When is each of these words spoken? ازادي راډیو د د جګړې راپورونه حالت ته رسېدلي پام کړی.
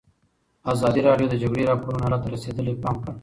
ازادي 0.71 1.01
راډیو 1.07 1.27
د 1.29 1.31
د 1.31 1.35
جګړې 1.43 1.63
راپورونه 1.71 2.03
حالت 2.05 2.21
ته 2.23 2.29
رسېدلي 2.35 2.73
پام 2.83 2.95
کړی. 3.03 3.13